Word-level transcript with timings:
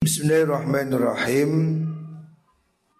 Bismillahirrahmanirrahim. 0.00 1.84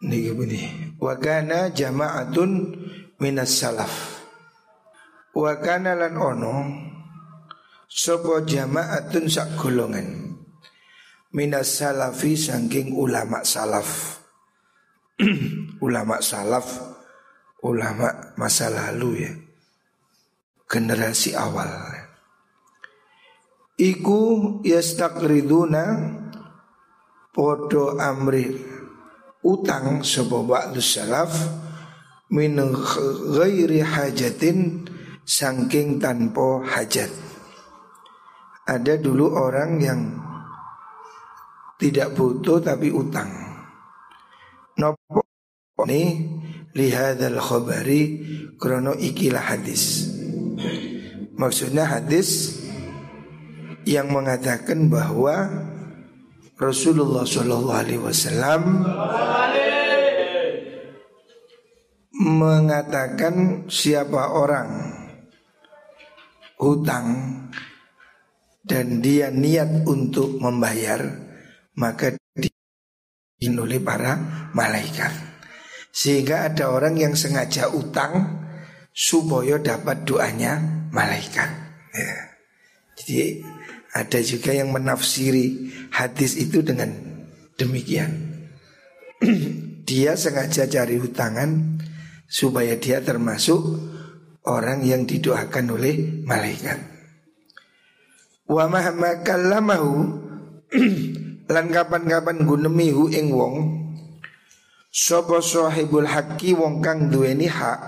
Niki 0.05 0.37
bunyi. 0.37 0.69
Wa 1.01 1.17
kana 1.17 1.73
jama'atun 1.73 2.77
minas 3.17 3.57
salaf. 3.57 4.21
Wa 5.33 5.57
kana 5.65 5.97
lan 5.97 6.21
ono 6.21 6.55
sapa 7.89 8.45
jama'atun 8.45 9.33
sak 9.33 9.57
golongan 9.57 10.37
minas 11.33 11.81
salafi 11.81 12.37
saking 12.37 12.93
ulama 12.93 13.49
salaf. 13.49 14.21
ulama 15.89 16.21
salaf, 16.21 16.69
ulama 17.65 18.37
masa 18.37 18.69
lalu 18.69 19.25
ya. 19.25 19.33
Generasi 20.69 21.33
awal. 21.33 21.97
Iku 23.81 24.21
yastaqriduna 24.69 26.20
podo 27.31 27.97
amri 27.99 28.51
utang 29.47 30.05
sapa 30.05 30.39
ba'du 30.45 30.83
salaf 30.83 31.33
min 32.31 32.59
ghairi 33.35 33.83
hajatin 33.83 34.87
saking 35.27 35.99
tanpa 36.03 36.63
hajat. 36.67 37.11
Ada 38.67 38.99
dulu 39.03 39.35
orang 39.35 39.71
yang 39.83 40.01
tidak 41.81 42.15
butuh 42.15 42.63
tapi 42.63 42.93
utang. 42.93 43.31
Nopo 44.79 45.27
ini 45.89 46.29
lihadal 46.77 47.41
khabari 47.41 48.23
krono 48.61 48.95
ikilah 48.95 49.57
hadis. 49.57 50.07
Maksudnya 51.35 51.89
hadis 51.89 52.61
yang 53.89 54.13
mengatakan 54.13 54.93
bahwa 54.93 55.49
Rasulullah 56.61 57.25
Shallallahu 57.25 57.73
Alaihi 57.73 58.05
Wasallam 58.05 58.85
mengatakan 62.21 63.65
siapa 63.73 64.37
orang 64.37 64.69
hutang 66.61 67.09
dan 68.61 69.01
dia 69.01 69.33
niat 69.33 69.89
untuk 69.89 70.37
membayar 70.37 71.01
maka 71.81 72.13
diin 72.37 73.57
para 73.81 74.21
malaikat 74.53 75.17
sehingga 75.97 76.45
ada 76.53 76.77
orang 76.77 77.01
yang 77.01 77.17
sengaja 77.17 77.73
utang 77.73 78.37
supaya 78.93 79.57
dapat 79.57 80.05
doanya 80.05 80.61
malaikat 80.93 81.49
ya. 81.97 82.15
jadi 83.01 83.41
ada 83.91 84.19
juga 84.23 84.55
yang 84.55 84.71
menafsiri 84.71 85.75
hadis 85.91 86.39
itu 86.39 86.63
dengan 86.63 86.95
demikian 87.59 88.41
dia 89.89 90.15
sengaja 90.15 90.71
cari 90.71 90.97
hutangan 90.97 91.83
supaya 92.31 92.79
dia 92.79 93.03
termasuk 93.03 93.59
orang 94.47 94.87
yang 94.87 95.05
didoakan 95.05 95.77
oleh 95.77 96.25
malaikat. 96.25 96.79
Wa 98.47 98.71
mahamma 98.71 99.27
kallamahu 99.27 99.93
lan 101.53 101.67
kapan-kapan 101.75 102.47
gunemihu 102.47 103.11
ing 103.11 103.35
wong 103.35 103.55
sapa 104.91 105.43
sahibul 105.43 106.07
haqqi 106.07 106.55
wong 106.55 106.79
kang 106.79 107.11
duweni 107.11 107.51
hak 107.51 107.81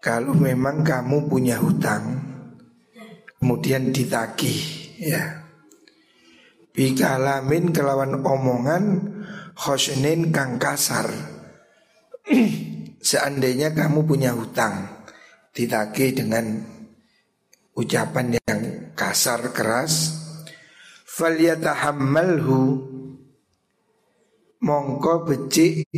kalau 0.00 0.32
memang 0.32 0.80
kamu 0.80 1.28
punya 1.28 1.60
hutang 1.60 2.29
kemudian 3.40 3.90
ditagih 3.90 4.60
ya. 5.00 5.48
Bikalamin 6.70 7.74
kelawan 7.74 8.22
omongan 8.22 8.84
khosnin 9.58 10.30
kang 10.30 10.60
kasar. 10.60 11.10
Seandainya 13.00 13.74
kamu 13.74 14.06
punya 14.06 14.36
hutang 14.36 15.00
Ditagih 15.50 16.14
dengan 16.14 16.62
ucapan 17.74 18.38
yang 18.38 18.60
kasar 18.94 19.50
keras. 19.50 20.14
Falyatahammalhu 21.10 22.86
Mongko 24.60 25.24
becik 25.26 25.88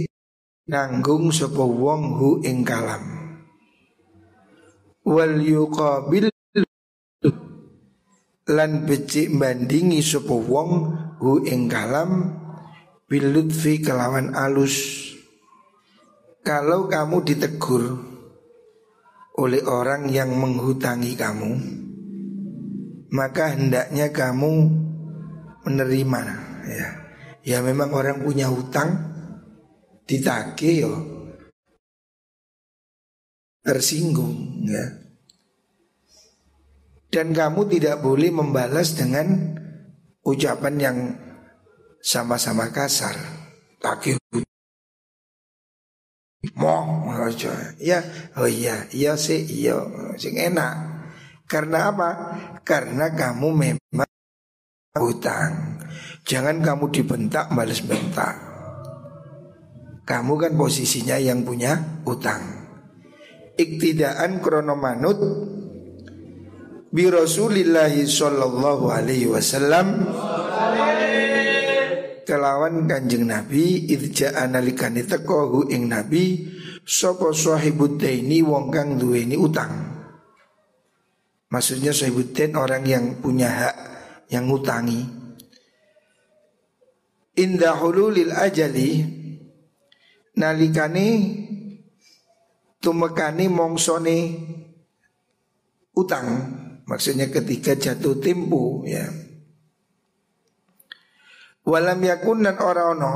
nanggung 0.70 1.34
sapa 1.34 1.60
wong 1.60 2.02
hu 2.16 2.28
ing 2.46 2.64
kalam. 2.64 3.04
Wal 5.04 5.42
yuqabil 5.42 6.31
lan 8.50 8.88
becik 8.88 9.30
bandingi 9.30 10.02
sapa 10.02 10.34
wong 10.34 10.70
hu 11.22 11.46
ing 11.46 11.70
kalam 11.70 12.38
bilutfi 13.06 13.78
kelawan 13.78 14.34
alus 14.34 15.02
kalau 16.42 16.90
kamu 16.90 17.22
ditegur 17.22 18.02
oleh 19.38 19.62
orang 19.64 20.10
yang 20.10 20.34
menghutangi 20.34 21.14
kamu, 21.14 21.52
maka 23.14 23.54
hendaknya 23.54 24.10
kamu 24.10 24.66
menerima 25.62 26.22
ya. 26.66 26.88
Ya 27.42 27.58
memang 27.58 27.90
orang 27.90 28.22
punya 28.22 28.50
hutang 28.50 28.94
ditagih 30.06 30.86
yo 30.86 30.94
tersinggung 33.62 34.66
ya. 34.66 35.01
Dan 37.12 37.36
kamu 37.36 37.68
tidak 37.68 38.00
boleh 38.00 38.32
membalas 38.32 38.96
dengan 38.96 39.52
ucapan 40.24 40.74
yang 40.80 40.98
sama-sama 42.00 42.72
kasar. 42.72 43.12
Mo 46.56 47.06
aja. 47.12 47.76
Ya, 47.78 48.00
oh 48.40 48.48
iya, 48.48 48.88
iya 48.96 49.14
sih, 49.20 49.44
iya 49.44 49.78
sing 50.16 50.40
enak. 50.40 50.74
Karena 51.46 51.92
apa? 51.92 52.10
Karena 52.64 53.12
kamu 53.12 53.48
memang 53.54 54.10
hutang. 54.96 55.78
Jangan 56.24 56.64
kamu 56.64 56.96
dibentak 56.96 57.52
balas 57.52 57.84
bentak. 57.84 58.40
Kamu 60.08 60.34
kan 60.40 60.56
posisinya 60.56 61.20
yang 61.20 61.44
punya 61.44 62.02
utang. 62.08 62.40
Iktidaan 63.54 64.40
kronomanut 64.40 65.20
bi 66.92 67.08
Rasulillahi 67.08 68.04
sallallahu 68.04 68.92
alaihi 68.92 69.32
wasallam 69.32 70.12
kelawan 72.28 72.84
kanjeng 72.84 73.24
Nabi 73.24 73.88
irja 73.88 74.36
analikani 74.36 75.02
teko 75.08 75.48
hu 75.48 75.58
ing 75.72 75.88
Nabi 75.88 76.52
sapa 76.84 77.32
sahibud 77.32 77.96
daini 77.96 78.44
wong 78.44 78.68
kang 78.68 79.00
duweni 79.00 79.40
utang. 79.40 79.72
Maksudnya 81.52 81.92
sahibud 81.92 82.32
dain 82.32 82.56
orang 82.56 82.84
yang 82.88 83.04
punya 83.20 83.48
hak 83.48 83.76
yang 84.32 84.48
ngutangi. 84.48 85.04
Indah 87.36 87.76
hululil 87.80 88.32
ajali 88.32 89.00
nalikani 90.36 91.08
tumekani 92.80 93.48
mongsone 93.52 94.18
utang 95.92 96.28
maksudnya 96.92 97.32
ketika 97.32 97.72
jatuh 97.72 98.20
tempo 98.20 98.84
ya. 98.84 99.08
Walam 101.64 102.04
yakun 102.04 102.44
dan 102.44 102.60
ora 102.60 102.92
ono 102.92 103.14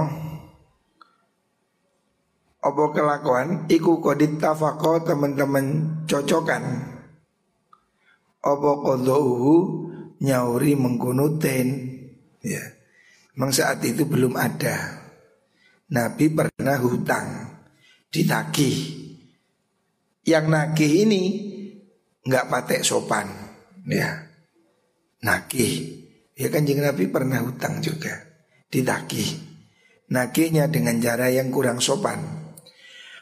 Apa 2.65 2.85
kelakuan? 2.97 3.69
Iku 3.69 4.01
kodit 4.01 4.41
tafako 4.41 5.05
teman-teman 5.05 5.67
cocokan. 6.09 6.65
Apa 8.41 8.71
kodohu 8.81 9.85
Nyauri 10.25 10.73
mengkunutin 10.73 11.69
Ya. 12.41 12.65
Memang 13.37 13.53
saat 13.53 13.85
itu 13.85 14.09
belum 14.09 14.41
ada. 14.41 15.05
Nabi 15.93 16.33
pernah 16.33 16.81
hutang 16.81 17.61
Ditagih. 18.09 19.05
Yang 20.25 20.47
nagih 20.49 20.93
ini 21.07 21.23
nggak 22.25 22.49
patek 22.51 22.83
sopan 22.83 23.46
Ya 23.87 24.27
Nagih 25.23 26.07
Ya 26.37 26.53
kan 26.53 26.69
Nabi 26.69 27.09
pernah 27.09 27.41
hutang 27.41 27.81
juga 27.81 28.13
ditagih. 28.69 29.41
Nagihnya 30.13 30.69
dengan 30.69 31.01
cara 31.01 31.33
yang 31.33 31.49
kurang 31.49 31.81
sopan. 31.81 32.21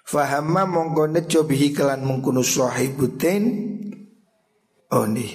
Fahamma 0.03 0.67
mongko 0.67 1.09
nejo 1.09 1.47
bihi 1.47 1.71
kelan 1.71 2.03
mengkunu 2.03 2.43
sahibutain. 2.43 3.45
Oh 4.91 5.07
nih. 5.07 5.31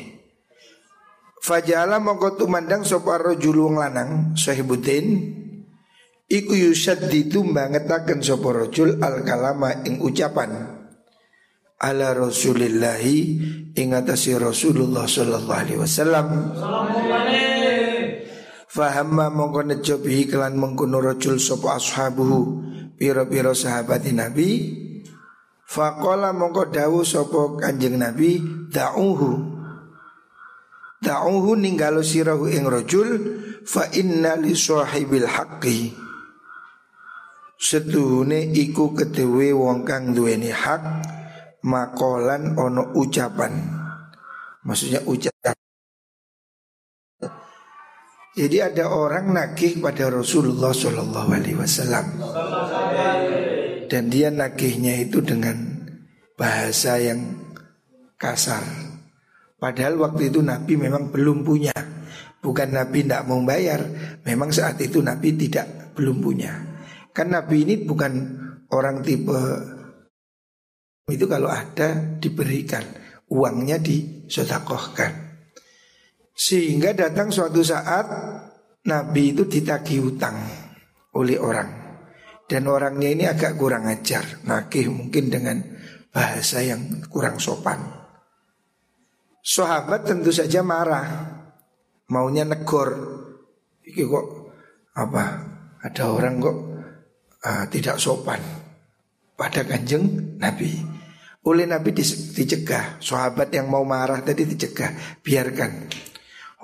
Fajala 1.40 2.04
mongko 2.04 2.36
tumandang 2.36 2.84
sapa 2.84 3.16
rajul 3.16 3.72
lanang 3.72 4.36
sahibutain. 4.36 5.40
Iku 6.30 6.54
yusaddidu 6.54 7.48
bangetaken 7.48 8.20
sapa 8.22 8.50
rajul 8.54 9.00
al 9.02 9.24
kalama 9.24 9.88
ing 9.88 10.04
ucapan 10.04 10.79
ala 11.80 12.12
Rasulillahi 12.12 13.18
ing 13.72 13.96
atasi 13.96 14.36
Rasulullah 14.36 15.08
sallallahu 15.08 15.56
alaihi 15.56 15.80
wasallam. 15.80 16.28
Fahamma 18.70 19.34
mongko 19.34 19.66
nejo 19.66 19.98
bihi 20.04 20.30
kelan 20.30 20.60
mengkono 20.60 21.02
rajul 21.02 21.42
sapa 21.42 21.80
ashabuhu 21.80 22.62
pira-pira 23.00 23.56
sahabat 23.56 24.06
Nabi. 24.12 24.76
Faqala 25.66 26.36
mongko 26.36 26.70
dawu 26.70 27.02
sapa 27.02 27.58
Kanjeng 27.58 27.98
Nabi 27.98 28.38
da'uhu. 28.70 29.58
Da'uhu 31.00 31.56
ninggalo 31.56 32.04
sirahu 32.04 32.52
ing 32.52 32.68
rajul 32.68 33.10
fa 33.64 33.88
inna 33.96 34.36
li 34.36 34.52
sahibil 34.52 35.26
haqqi. 35.26 35.96
Setuhune 37.60 38.52
iku 38.56 38.92
kedewe 38.96 39.52
wong 39.56 39.84
kang 39.88 40.16
duweni 40.16 40.52
hak 40.52 40.84
makolan 41.66 42.56
ono 42.56 42.96
ucapan 42.96 43.54
Maksudnya 44.60 45.02
ucapan 45.08 45.56
jadi 48.40 48.72
ada 48.72 48.88
orang 48.88 49.36
nagih 49.36 49.84
pada 49.84 50.08
Rasulullah 50.08 50.72
Shallallahu 50.72 51.30
Alaihi 51.34 51.60
Wasallam 51.60 52.06
dan 53.90 54.08
dia 54.08 54.30
nagihnya 54.30 55.10
itu 55.10 55.20
dengan 55.20 55.58
bahasa 56.38 57.02
yang 57.02 57.20
kasar. 58.16 58.64
Padahal 59.60 60.00
waktu 60.00 60.32
itu 60.32 60.40
Nabi 60.40 60.80
memang 60.80 61.12
belum 61.12 61.44
punya, 61.44 61.76
bukan 62.40 62.70
Nabi 62.72 63.04
tidak 63.04 63.28
mau 63.28 63.42
bayar. 63.44 63.82
Memang 64.24 64.54
saat 64.56 64.80
itu 64.80 65.04
Nabi 65.04 65.36
tidak 65.36 65.92
belum 65.98 66.24
punya. 66.24 66.54
Kan 67.12 67.36
Nabi 67.36 67.68
ini 67.68 67.76
bukan 67.84 68.14
orang 68.72 69.04
tipe 69.04 69.36
itu 71.10 71.26
kalau 71.26 71.50
ada 71.50 72.18
diberikan 72.18 72.84
uangnya 73.30 73.78
disodakohkan. 73.78 75.30
Sehingga 76.34 76.96
datang 76.96 77.30
suatu 77.30 77.62
saat 77.62 78.06
Nabi 78.88 79.36
itu 79.36 79.46
ditagih 79.46 80.08
hutang 80.08 80.40
oleh 81.14 81.38
orang. 81.38 81.70
Dan 82.50 82.66
orangnya 82.66 83.14
ini 83.14 83.30
agak 83.30 83.62
kurang 83.62 83.86
ajar 83.86 84.42
Nakih 84.42 84.90
mungkin 84.90 85.30
dengan 85.30 85.62
bahasa 86.10 86.66
yang 86.66 87.06
kurang 87.06 87.38
sopan. 87.38 87.78
Sahabat 89.46 90.10
tentu 90.10 90.34
saja 90.34 90.66
marah. 90.66 91.38
Maunya 92.10 92.42
negor. 92.42 92.90
Ini 93.86 94.02
kok 94.02 94.26
apa? 94.98 95.24
Ada 95.86 96.04
orang 96.10 96.42
kok 96.42 96.58
uh, 97.46 97.66
tidak 97.70 98.02
sopan. 98.02 98.42
Pada 99.38 99.62
kanjeng 99.62 100.36
Nabi 100.42 100.99
oleh 101.40 101.64
Nabi 101.64 101.96
dicegah 101.96 103.00
Sahabat 103.00 103.48
yang 103.56 103.72
mau 103.72 103.88
marah 103.88 104.20
tadi 104.20 104.44
dicegah 104.44 105.20
Biarkan 105.24 105.88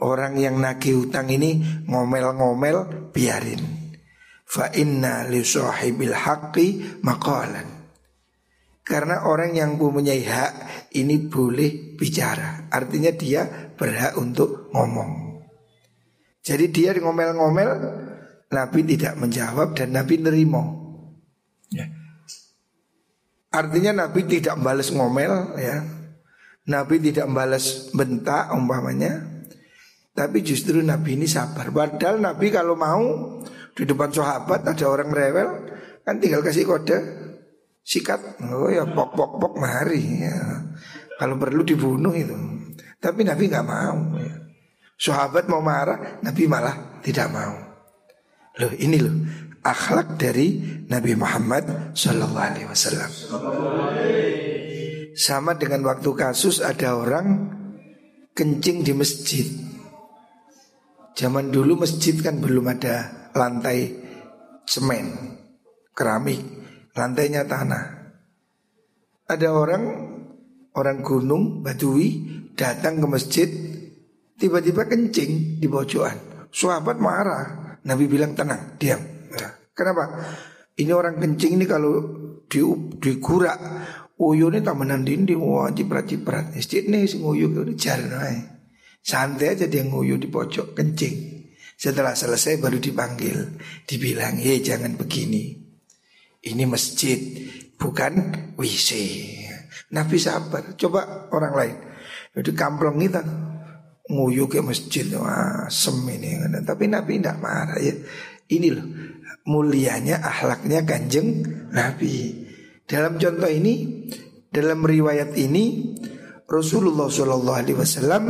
Orang 0.04 0.36
yang 0.36 0.60
nagih 0.60 1.08
hutang 1.08 1.32
ini 1.32 1.64
ngomel-ngomel 1.88 3.08
biarin. 3.16 3.64
Fa 4.44 4.68
inna 4.76 5.24
li 5.24 5.40
sahibil 5.40 6.12
haqqi 6.12 7.00
maqalan. 7.00 7.64
Karena 8.84 9.24
orang 9.24 9.56
yang 9.56 9.80
mempunyai 9.80 10.20
hak 10.28 10.54
ini 11.00 11.32
boleh 11.32 11.96
bicara. 11.96 12.68
Artinya 12.68 13.10
dia 13.16 13.72
berhak 13.72 14.20
untuk 14.20 14.68
ngomong. 14.76 15.42
Jadi 16.44 16.70
dia 16.70 16.92
ngomel-ngomel, 16.94 17.70
Nabi 18.52 18.80
tidak 18.86 19.16
menjawab 19.16 19.80
dan 19.80 19.96
Nabi 19.96 20.22
nerimo. 20.22 20.64
Ya. 21.72 21.88
Artinya 23.56 24.04
Nabi 24.04 24.28
tidak 24.28 24.60
membalas 24.60 24.92
ngomel 24.92 25.56
ya. 25.56 25.80
Nabi 26.68 27.00
tidak 27.00 27.32
membalas 27.32 27.88
bentak 27.96 28.52
umpamanya 28.52 29.36
tapi 30.16 30.40
justru 30.48 30.80
Nabi 30.80 31.20
ini 31.20 31.28
sabar. 31.28 31.68
Padahal 31.76 32.24
Nabi 32.24 32.48
kalau 32.48 32.80
mau 32.80 33.04
di 33.76 33.84
depan 33.84 34.08
sahabat 34.08 34.64
ada 34.64 34.86
orang 34.88 35.12
rewel, 35.12 35.50
kan 36.08 36.24
tinggal 36.24 36.40
kasih 36.40 36.64
kode 36.64 36.98
sikat. 37.84 38.40
Oh 38.48 38.72
ya 38.72 38.88
pok 38.88 39.12
pok 39.12 39.44
pok 39.44 39.54
mari. 39.60 40.24
Ya. 40.24 40.40
Kalau 41.20 41.36
perlu 41.36 41.68
dibunuh 41.68 42.16
itu. 42.16 42.32
Tapi 43.04 43.28
Nabi 43.28 43.52
nggak 43.52 43.68
mau. 43.68 44.16
Ya. 44.16 44.40
Sahabat 44.96 45.52
mau 45.52 45.60
marah, 45.60 46.24
Nabi 46.24 46.48
malah 46.48 47.04
tidak 47.04 47.28
mau. 47.36 47.56
Loh 48.56 48.72
ini 48.80 48.96
loh 49.04 49.12
akhlak 49.66 50.22
dari 50.22 50.62
Nabi 50.86 51.18
Muhammad 51.18 51.98
Shallallahu 51.98 52.46
Alaihi 52.46 52.70
Wasallam. 52.70 53.12
Sama 55.18 55.58
dengan 55.58 55.82
waktu 55.90 56.10
kasus 56.14 56.62
ada 56.62 56.94
orang 56.94 57.50
kencing 58.38 58.86
di 58.86 58.94
masjid. 58.94 59.48
Zaman 61.16 61.50
dulu 61.50 61.82
masjid 61.82 62.14
kan 62.22 62.38
belum 62.38 62.70
ada 62.70 63.30
lantai 63.34 63.96
semen, 64.68 65.40
keramik, 65.96 66.44
lantainya 66.94 67.48
tanah. 67.48 68.14
Ada 69.26 69.50
orang 69.50 69.84
orang 70.76 71.00
gunung 71.02 71.64
Badui 71.64 72.28
datang 72.54 73.00
ke 73.00 73.08
masjid, 73.08 73.50
tiba-tiba 74.36 74.86
kencing 74.86 75.58
di 75.58 75.66
pojokan. 75.72 76.52
Sahabat 76.52 77.00
marah, 77.00 77.80
Nabi 77.88 78.06
bilang 78.12 78.36
tenang, 78.36 78.76
diam. 78.76 79.15
Kenapa? 79.76 80.24
Ini 80.80 80.92
orang 80.96 81.20
kencing 81.20 81.60
ini 81.60 81.68
kalau 81.68 81.94
di 82.48 82.64
dikurak 83.00 83.60
uyune 84.16 84.64
tak 84.64 84.80
menandindi 84.80 85.36
wajib 85.36 85.92
ciprat-ciprat. 85.92 86.56
Masjid 86.56 86.88
nih 86.88 87.04
sing 87.04 87.22
uyu 87.28 87.52
jarang 87.76 88.56
Santai 89.06 89.54
aja 89.54 89.70
dia 89.70 89.86
nguyu 89.86 90.18
di 90.18 90.32
pojok 90.32 90.74
kencing. 90.74 91.46
Setelah 91.76 92.18
selesai 92.18 92.58
baru 92.58 92.82
dipanggil, 92.82 93.60
dibilang, 93.86 94.40
"Hei, 94.40 94.64
jangan 94.64 94.98
begini. 94.98 95.54
Ini 96.42 96.64
masjid, 96.66 97.20
bukan 97.78 98.14
WC." 98.58 98.90
Nabi 99.94 100.18
sabar. 100.18 100.74
Coba 100.74 101.30
orang 101.30 101.54
lain. 101.54 101.78
Itu 102.34 102.58
kamplong 102.58 102.98
kita 102.98 103.22
nguyu 104.10 104.50
ke 104.50 104.66
masjid, 104.66 105.06
wah 105.20 105.70
sem 105.70 106.02
ini. 106.10 106.42
Tapi 106.66 106.90
Nabi 106.90 107.22
tidak 107.22 107.38
marah 107.38 107.78
ya. 107.78 107.94
Ini 108.46 108.68
loh 108.74 108.88
mulianya 109.46 110.20
akhlaknya 110.20 110.84
kanjeng 110.84 111.46
Nabi. 111.70 112.46
Dalam 112.86 113.18
contoh 113.18 113.50
ini, 113.50 114.06
dalam 114.50 114.82
riwayat 114.86 115.34
ini 115.38 115.96
Rasulullah 116.46 117.10
Shallallahu 117.10 117.58
Alaihi 117.58 117.78
Wasallam 117.78 118.24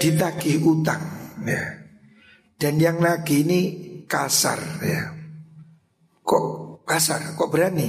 ditagih 0.00 0.60
utang, 0.64 1.02
ya. 1.44 1.84
Dan 2.56 2.80
yang 2.80 3.00
nagih 3.00 3.44
ini 3.44 3.60
kasar, 4.08 4.60
ya. 4.80 5.12
Kok 6.24 6.44
kasar? 6.88 7.36
Kok 7.36 7.50
berani? 7.52 7.88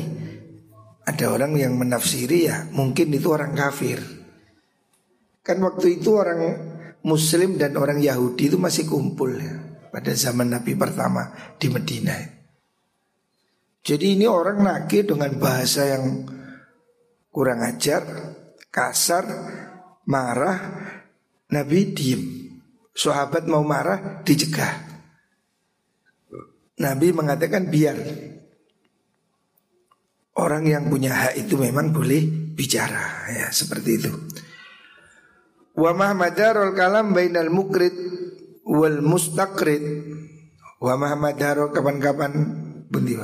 Ada 1.08 1.32
orang 1.32 1.56
yang 1.56 1.80
menafsiri 1.80 2.52
ya, 2.52 2.68
mungkin 2.76 3.16
itu 3.16 3.32
orang 3.32 3.56
kafir. 3.56 4.04
Kan 5.40 5.64
waktu 5.64 6.04
itu 6.04 6.12
orang 6.12 6.40
Muslim 7.08 7.56
dan 7.56 7.80
orang 7.80 8.04
Yahudi 8.04 8.52
itu 8.52 8.60
masih 8.60 8.84
kumpul 8.84 9.32
ya 9.40 9.67
pada 9.98 10.14
zaman 10.14 10.54
Nabi 10.54 10.78
pertama 10.78 11.34
di 11.58 11.74
Medina. 11.74 12.14
Jadi 13.82 14.14
ini 14.14 14.30
orang 14.30 14.62
nagih 14.62 15.10
dengan 15.10 15.34
bahasa 15.42 15.90
yang 15.90 16.22
kurang 17.34 17.66
ajar, 17.66 18.06
kasar, 18.70 19.26
marah, 20.06 20.86
Nabi 21.50 21.98
diem. 21.98 22.22
Sahabat 22.94 23.50
mau 23.50 23.66
marah, 23.66 24.22
dicegah. 24.22 24.86
Nabi 26.78 27.10
mengatakan 27.10 27.66
biar 27.66 27.98
orang 30.38 30.64
yang 30.70 30.94
punya 30.94 31.26
hak 31.26 31.42
itu 31.42 31.58
memang 31.58 31.90
boleh 31.90 32.54
bicara 32.54 33.34
ya 33.34 33.50
seperti 33.50 33.90
itu. 33.98 34.14
Wa 35.74 35.90
mahmadarul 35.98 36.78
kalam 36.78 37.18
bainal 37.18 37.50
mukrid 37.50 38.17
wal 38.68 39.00
mustaqrid. 39.00 39.84
Wa 40.78 40.94
mahmadarul 40.94 41.74
kapan-kapan 41.74 42.34
bundi 42.86 43.18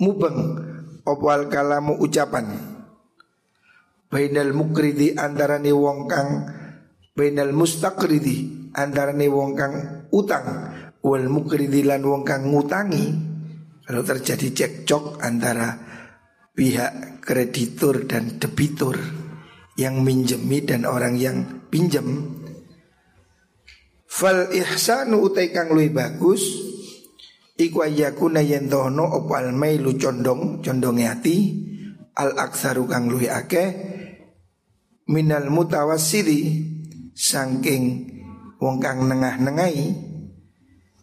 Mubeng 0.00 0.38
opwal 1.04 1.52
kalamu 1.52 2.00
ucapan? 2.00 2.56
Bainal 4.08 4.56
mukridi 4.56 5.12
ni 5.60 5.70
wong 5.70 6.08
kang 6.08 6.28
Bainal 7.10 7.52
mustakridi 7.52 8.70
ni 9.12 9.26
wong 9.28 9.52
kang 9.52 9.74
utang. 10.08 10.46
Wal 11.04 11.28
mukridi 11.28 11.84
lan 11.84 12.00
wong 12.00 12.24
kang 12.24 12.48
ngutangi. 12.48 13.28
Kalau 13.84 14.00
terjadi 14.00 14.48
cekcok 14.56 15.20
antara 15.20 15.76
pihak 16.56 17.20
kreditur 17.20 18.08
dan 18.08 18.40
debitur 18.40 18.96
Yang 19.76 19.96
minjemi 20.00 20.64
dan 20.64 20.88
orang 20.88 21.20
yang 21.20 21.66
pinjam 21.68 22.39
Fal 24.10 24.50
ihsanu 24.50 25.22
utai 25.22 25.54
kang 25.54 25.70
luwih 25.70 25.94
bagus 25.94 26.42
Iku 27.54 27.86
ayakuna 27.86 28.42
yentono 28.42 29.06
opal 29.06 29.54
mailu 29.54 29.94
condong 29.94 30.58
condongi 30.58 31.04
hati 31.06 31.36
Al 32.18 32.34
aksaru 32.34 32.90
kang 32.90 33.06
luwih 33.06 33.30
akeh 33.30 33.68
minal 35.10 35.50
mutawassili 35.50 36.62
saking 37.10 38.06
wong 38.62 38.78
kang 38.78 39.10
nengah-nengai 39.10 39.90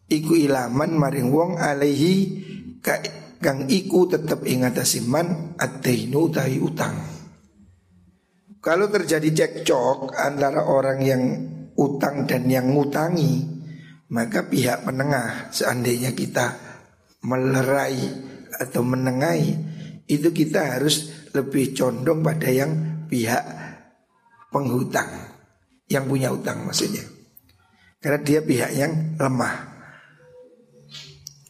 iku 0.07 0.33
ilaman 0.39 0.95
maring 0.95 1.27
wong 1.29 1.59
alaihi 1.59 2.39
kang 3.43 3.67
iku 3.67 4.07
tetep 4.07 4.47
ing 4.47 4.63
man 5.05 5.53
adainu 5.59 6.31
utahi 6.31 6.57
utang. 6.63 6.95
Kalau 8.63 8.87
terjadi 8.87 9.29
cekcok 9.31 10.15
antara 10.15 10.65
orang 10.65 10.99
yang 11.03 11.23
utang 11.77 12.25
dan 12.25 12.49
yang 12.49 12.73
ngutangi, 12.73 13.45
maka 14.09 14.49
pihak 14.49 14.83
penengah 14.83 15.53
seandainya 15.53 16.11
kita 16.17 16.57
melerai 17.23 17.97
atau 18.57 18.81
menengahi, 18.81 19.51
itu 20.09 20.33
kita 20.33 20.77
harus 20.77 21.13
lebih 21.35 21.77
condong 21.77 22.25
pada 22.25 22.49
yang 22.49 23.05
pihak 23.05 23.43
penghutang, 24.49 25.09
yang 25.91 26.09
punya 26.09 26.33
utang 26.33 26.65
maksudnya. 26.65 27.03
Karena 28.01 28.19
dia 28.21 28.39
pihak 28.41 28.71
yang 28.73 28.93
lemah. 29.19 29.77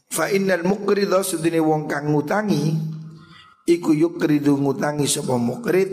Fa 0.07 0.33
innal 0.33 0.65
muqridha 0.65 1.21
sudine 1.21 1.61
wong 1.61 1.85
kang 1.85 2.09
ngutangi 2.09 2.73
iku 3.67 3.91
yukridu 3.93 4.57
ngutangi 4.57 5.05
sapa 5.05 5.37
mukrid 5.37 5.91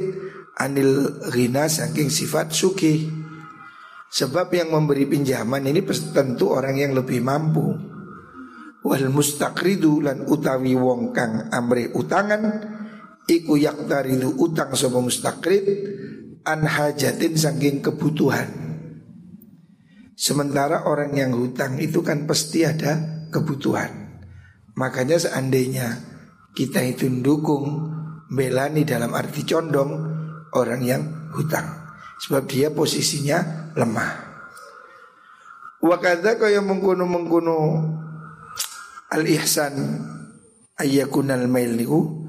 anil 0.56 1.20
ghina 1.28 1.68
saking 1.68 2.08
sifat 2.08 2.54
suki. 2.54 3.23
Sebab 4.14 4.46
yang 4.54 4.70
memberi 4.70 5.10
pinjaman 5.10 5.66
ini 5.66 5.82
tentu 6.14 6.54
orang 6.54 6.78
yang 6.78 6.94
lebih 6.94 7.18
mampu. 7.18 7.66
Wal 8.86 9.10
mustaqridu 9.10 10.06
lan 10.06 10.30
utawi 10.30 10.78
wong 10.78 11.10
kang 11.10 11.50
amre 11.50 11.90
utangan 11.90 12.62
iku 13.26 13.58
yaktaridu 13.58 14.38
utang 14.38 14.76
sapa 14.78 15.02
mustaqrid 15.02 15.66
an 16.46 16.62
hajatin 16.62 17.34
saking 17.34 17.82
kebutuhan. 17.82 18.46
Sementara 20.14 20.86
orang 20.86 21.10
yang 21.18 21.34
hutang 21.34 21.82
itu 21.82 21.98
kan 22.06 22.30
pasti 22.30 22.62
ada 22.62 23.26
kebutuhan. 23.34 24.22
Makanya 24.78 25.18
seandainya 25.18 25.90
kita 26.54 26.86
itu 26.86 27.10
dukung 27.18 27.90
belani 28.30 28.86
dalam 28.86 29.10
arti 29.10 29.42
condong 29.42 29.90
orang 30.54 30.82
yang 30.86 31.02
hutang 31.34 31.66
sebab 32.22 32.46
dia 32.46 32.70
posisinya 32.70 33.63
lemah. 33.74 34.10
Wakada 35.84 36.40
kaya 36.40 36.64
mengkuno 36.64 37.04
mengkuno 37.04 37.56
al 39.12 39.24
ihsan 39.28 39.74
ayakunal 40.80 41.44
mail 41.44 41.76
niku 41.76 42.24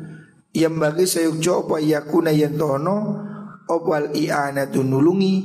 yang 0.51 0.75
bagi 0.75 1.07
sayuk 1.07 1.39
apa 1.41 1.79
yakuna 1.79 2.35
tono 2.51 2.97
opal 3.71 4.11
i'anatu 4.11 4.83
nulungi 4.83 5.35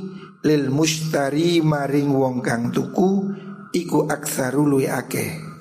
lil 0.43 0.69
mustari 0.73 1.63
maring 1.63 2.11
wong 2.11 2.43
kang 2.43 2.69
tuku 2.73 3.31
iku 3.71 4.05
aksarului 4.11 4.91
akeh 4.91 5.51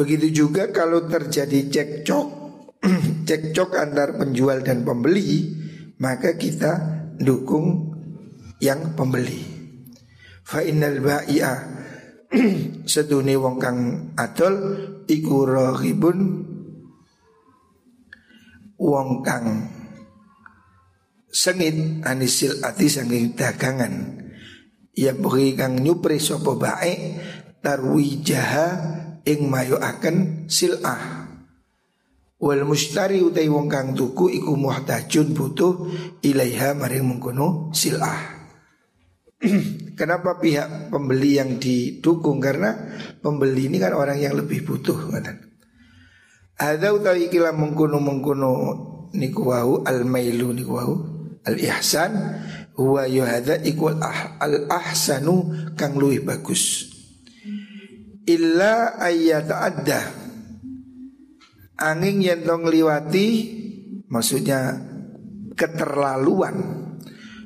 Begitu 0.00 0.32
juga 0.32 0.72
kalau 0.72 1.04
terjadi 1.04 1.68
cekcok 1.68 2.26
Cekcok 3.28 3.70
antar 3.76 4.16
penjual 4.16 4.64
dan 4.64 4.80
pembeli 4.80 5.52
Maka 6.00 6.40
kita 6.40 6.72
dukung 7.20 7.89
yang 8.60 8.94
pembeli. 8.94 9.60
Fa 10.44 10.60
innal 10.66 10.98
ba'i'a 11.00 11.54
Seduni 12.90 13.34
wong 13.34 13.58
kang 13.58 13.78
adol 14.18 14.54
Iku 15.06 15.46
rohibun 15.46 16.18
Wong 18.78 19.10
kang 19.22 19.46
Sengit 21.30 22.02
anisil 22.02 22.58
ati 22.58 22.90
sanging 22.90 23.38
dagangan. 23.38 24.18
Ya 24.98 25.14
beri 25.14 25.54
kang 25.54 25.78
nyupri 25.78 26.18
sopo 26.18 26.58
baik 26.58 27.22
Tarwijaha 27.62 28.68
ing 29.22 29.46
mayo 29.46 29.78
akan 29.78 30.50
silah. 30.50 31.30
Wal 32.42 32.66
mustari 32.66 33.22
utai 33.22 33.46
wong 33.46 33.70
kang 33.70 33.94
tuku 33.94 34.42
iku 34.42 34.58
muhtajun 34.58 35.30
butuh 35.30 35.86
ilaiha 36.24 36.74
maring 36.74 37.06
mengkono 37.06 37.70
silah 37.70 38.39
Kenapa 39.98 40.36
pihak 40.36 40.92
pembeli 40.92 41.40
yang 41.40 41.56
didukung? 41.56 42.40
Karena 42.40 42.76
pembeli 43.20 43.72
ini 43.72 43.80
kan 43.80 43.96
orang 43.96 44.20
yang 44.20 44.36
lebih 44.36 44.64
butuh. 44.64 45.12
Ada 46.60 46.92
utawi 46.92 47.32
kila 47.32 47.56
mengkono 47.56 47.96
mengkono 48.00 48.52
niku 49.16 49.52
al 49.56 50.04
mailu 50.04 50.52
niku 50.52 50.76
al 51.40 51.56
ihsan 51.56 52.12
huwa 52.76 53.08
yuhadza 53.08 53.64
iku 53.64 53.96
al 53.96 54.68
ahsanu 54.68 55.72
kang 55.72 55.96
luwih 55.96 56.20
bagus. 56.20 56.92
Illa 58.28 59.00
ada 59.00 60.00
angin 61.80 62.20
yang 62.20 62.44
dong 62.44 62.68
liwati 62.68 63.28
maksudnya 64.12 64.76
keterlaluan. 65.56 66.88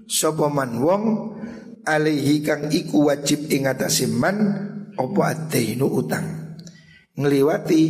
Sopoman 0.04 0.76
wong 0.84 1.02
alaihi 1.84 2.40
kang 2.40 2.72
iku 2.72 3.12
wajib 3.12 3.48
ingatasi 3.48 4.08
man 4.08 4.36
opo 4.96 5.20
adainu 5.24 5.86
utang 5.88 6.56
ngliwati 7.14 7.82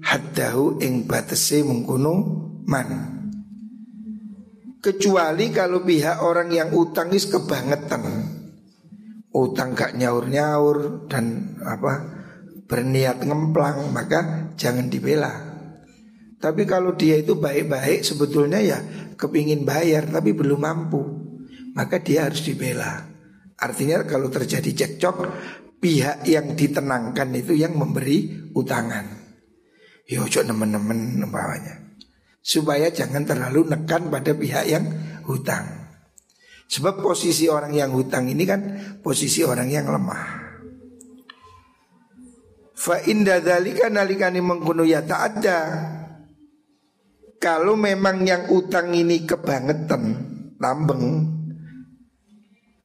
haddahu 0.00 0.80
ing 0.80 1.04
batese 1.04 1.60
mengkuno 1.66 2.14
man 2.64 2.88
kecuali 4.80 5.52
kalau 5.52 5.84
pihak 5.84 6.24
orang 6.24 6.48
yang 6.54 6.70
utang 6.72 7.12
is 7.12 7.28
kebangetan 7.28 8.02
utang 9.30 9.78
gak 9.78 9.94
nyaur-nyaur 9.94 11.06
dan 11.06 11.54
apa 11.62 12.18
berniat 12.70 13.26
ngemplang 13.26 13.90
maka 13.90 14.54
jangan 14.54 14.86
dibela. 14.86 15.50
Tapi 16.40 16.64
kalau 16.64 16.96
dia 16.96 17.20
itu 17.20 17.36
baik-baik 17.36 18.06
sebetulnya 18.06 18.62
ya 18.62 18.78
kepingin 19.18 19.66
bayar 19.66 20.08
tapi 20.08 20.32
belum 20.32 20.62
mampu 20.62 21.02
maka 21.74 21.98
dia 21.98 22.30
harus 22.30 22.46
dibela. 22.46 23.09
Artinya 23.60 24.08
kalau 24.08 24.32
terjadi 24.32 24.72
cekcok 24.72 25.16
pihak 25.80 26.24
yang 26.28 26.56
ditenangkan 26.56 27.28
itu 27.36 27.52
yang 27.56 27.76
memberi 27.76 28.48
utangan. 28.56 29.20
Yo 30.08 30.24
cok 30.24 30.48
nemen-nemen 30.48 31.20
umpamanya. 31.20 31.96
Supaya 32.40 32.88
jangan 32.88 33.28
terlalu 33.28 33.68
nekan 33.68 34.08
pada 34.08 34.32
pihak 34.32 34.64
yang 34.64 34.84
hutang. 35.28 35.92
Sebab 36.70 37.04
posisi 37.04 37.50
orang 37.50 37.74
yang 37.76 37.92
hutang 37.92 38.30
ini 38.30 38.48
kan 38.48 38.60
posisi 39.04 39.44
orang 39.44 39.68
yang 39.68 39.90
lemah. 39.90 40.24
Fa 42.80 42.96
inda 43.04 43.44
dzalika 43.44 43.92
nalikani 43.92 44.40
mengkuno 44.40 44.88
ya 44.88 45.04
ada. 45.04 45.58
Kalau 47.40 47.76
memang 47.76 48.24
yang 48.24 48.48
utang 48.52 48.92
ini 48.96 49.24
kebangetan 49.28 50.02
lambeng 50.60 51.04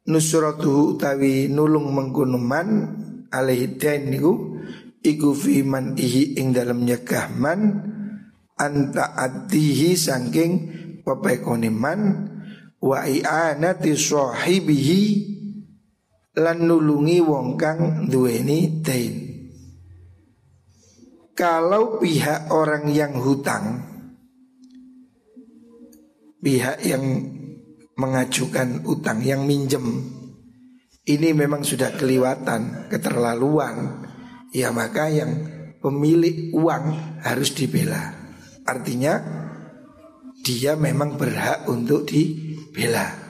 nusratu 0.06 0.96
utawi 0.96 1.50
nulung 1.50 1.90
mengkuno 1.94 2.38
man 2.38 2.70
alaihi 3.30 3.78
dain 3.78 4.14
niku 4.14 4.62
iku 5.02 5.34
fi 5.34 5.66
man 5.66 5.98
ihi 5.98 6.38
ing 6.38 6.54
dalam 6.54 6.86
nyegah 6.86 7.30
man 7.34 7.62
anta 8.58 9.18
adihi 9.18 9.98
saking 9.98 10.52
pepekone 11.02 11.70
man 11.74 12.00
wa 12.82 13.04
i'anati 13.06 13.98
sahibihi 13.98 15.04
lan 16.36 16.68
nulungi 16.68 17.24
wong 17.24 17.56
kang 17.56 18.12
duweni 18.12 18.84
dain. 18.84 19.16
Kalau 21.36 22.00
pihak 22.00 22.48
orang 22.48 22.88
yang 22.96 23.20
hutang 23.20 23.96
Pihak 26.46 26.86
yang 26.86 27.04
mengajukan 27.96 28.84
utang 28.88 29.24
Yang 29.24 29.42
minjem. 29.48 29.86
Ini 31.06 31.38
memang 31.38 31.62
sudah 31.62 31.94
keliwatan 31.96 32.90
Keterlaluan. 32.92 34.08
Ya 34.56 34.72
maka 34.72 35.12
yang 35.12 35.32
pemilik 35.84 36.56
uang 36.56 36.86
harus 37.22 37.54
dibela. 37.54 38.16
Artinya 38.66 39.22
dia 40.42 40.74
memang 40.74 41.20
berhak 41.20 41.70
untuk 41.70 42.10
dibela. 42.10 43.26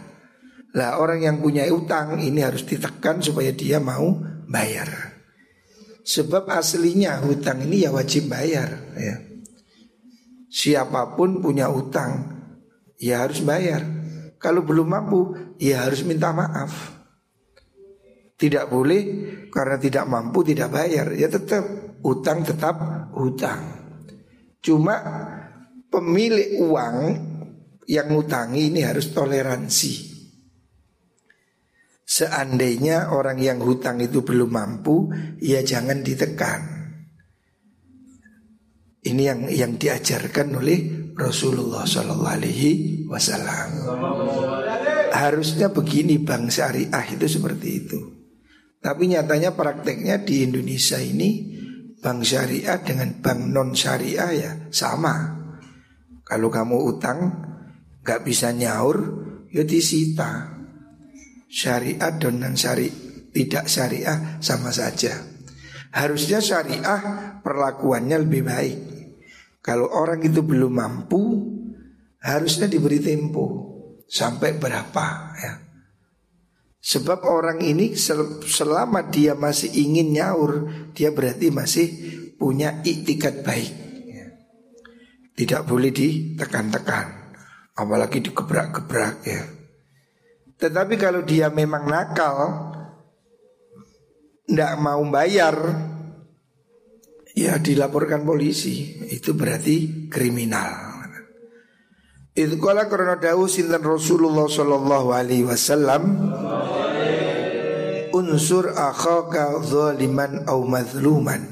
Lah 0.75 0.99
orang 0.99 1.23
yang 1.23 1.37
punya 1.39 1.63
utang 1.71 2.19
ini 2.19 2.43
harus 2.43 2.67
ditekan 2.67 3.23
supaya 3.23 3.55
dia 3.55 3.79
mau 3.79 4.19
bayar. 4.47 5.15
Sebab 6.05 6.51
aslinya 6.51 7.23
hutang 7.25 7.65
ini 7.65 7.87
ya 7.87 7.89
wajib 7.95 8.29
bayar 8.29 8.69
ya. 8.93 9.15
Siapa 10.51 11.17
pun 11.17 11.41
punya 11.41 11.71
utang 11.71 12.29
ya 13.01 13.25
harus 13.25 13.41
bayar. 13.41 14.04
Kalau 14.45 14.61
belum 14.61 14.85
mampu 14.85 15.33
ya 15.57 15.89
harus 15.89 16.05
minta 16.05 16.29
maaf. 16.29 16.93
Tidak 18.37 18.69
boleh 18.69 19.01
karena 19.49 19.81
tidak 19.81 20.05
mampu 20.05 20.45
tidak 20.45 20.69
bayar 20.69 21.09
ya 21.17 21.25
tetap 21.25 21.65
utang 22.05 22.45
tetap 22.45 22.77
hutang. 23.17 23.65
Cuma 24.61 25.01
pemilik 25.89 26.61
uang 26.61 26.97
yang 27.89 28.07
ngutangi 28.13 28.69
ini 28.69 28.85
harus 28.85 29.09
toleransi. 29.09 30.13
Seandainya 32.05 33.09
orang 33.09 33.41
yang 33.41 33.57
hutang 33.65 33.97
itu 33.97 34.21
belum 34.21 34.53
mampu, 34.53 35.09
ya 35.41 35.65
jangan 35.65 36.05
ditekan. 36.05 36.61
Ini 39.01 39.21
yang 39.25 39.41
yang 39.49 39.73
diajarkan 39.81 40.47
oleh 40.53 41.04
Rasulullah 41.15 41.87
Shallallahu 41.87 42.27
Alaihi 42.27 42.71
Wasallam. 43.07 43.87
Harusnya 45.15 45.71
begini 45.71 46.19
bang 46.19 46.51
syariah 46.51 47.05
itu 47.07 47.25
seperti 47.25 47.67
itu. 47.71 47.99
Tapi 48.83 49.09
nyatanya 49.09 49.55
prakteknya 49.55 50.21
di 50.21 50.43
Indonesia 50.43 50.99
ini 50.99 51.55
bank 51.97 52.21
syariah 52.21 52.77
dengan 52.83 53.17
bank 53.23 53.39
non 53.49 53.71
syariah 53.73 54.29
ya 54.35 54.51
sama. 54.69 55.41
Kalau 56.21 56.51
kamu 56.51 56.77
utang 56.83 57.19
nggak 58.03 58.21
bisa 58.21 58.51
nyaur, 58.53 58.97
ya 59.49 59.63
disita. 59.63 60.53
Syariah 61.49 62.11
dan 62.19 62.43
non 62.43 62.53
syari 62.59 62.91
tidak 63.31 63.71
syariah 63.71 64.37
sama 64.43 64.69
saja. 64.75 65.15
Harusnya 65.95 66.43
syariah 66.43 67.39
perlakuannya 67.39 68.19
lebih 68.27 68.43
baik. 68.43 68.94
Kalau 69.65 69.89
orang 69.89 70.21
itu 70.21 70.45
belum 70.45 70.77
mampu, 70.77 71.21
harusnya 72.21 72.69
diberi 72.69 73.01
tempo 73.01 73.73
sampai 74.05 74.61
berapa 74.61 75.07
ya. 75.41 75.53
Sebab 76.85 77.25
orang 77.25 77.65
ini 77.65 77.97
selama 78.45 79.09
dia 79.09 79.33
masih 79.33 79.73
ingin 79.73 80.13
nyaur, 80.13 80.69
dia 80.93 81.09
berarti 81.09 81.49
masih 81.49 81.87
punya 82.37 82.85
iktikat 82.85 83.41
baik. 83.41 83.73
Ya. 84.05 84.27
Tidak 85.33 85.65
boleh 85.65 85.89
ditekan-tekan, 85.89 87.33
apalagi 87.73 88.21
dikebrak-gebrak 88.21 89.17
ya. 89.25 89.49
Tetapi 90.61 90.93
kalau 91.01 91.25
dia 91.25 91.49
memang 91.49 91.89
nakal, 91.89 92.69
tidak 94.45 94.77
mau 94.77 95.01
bayar, 95.09 95.57
ya 97.35 97.59
dilaporkan 97.59 98.23
polisi. 98.23 99.03
Itu 99.11 99.35
berarti 99.35 100.07
kriminal. 100.07 100.95
Itu 102.35 102.59
kala 102.59 102.91
karena 102.91 103.15
dawu 103.15 103.47
sinten 103.47 103.79
Rasulullah 103.79 104.43
sallallahu 104.51 105.15
alaihi 105.15 105.47
wasallam 105.47 106.03
unsur 108.11 108.75
akhaka 108.75 109.63
zaliman 109.63 110.43
au 110.43 110.67
mazluman 110.67 111.47